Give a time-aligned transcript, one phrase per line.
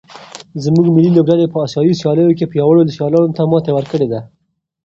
[0.63, 4.19] زموږ ملي لوبډلې په اسیايي سیالیو کې پیاوړو سیالانو ته ماتې ورکړې ده.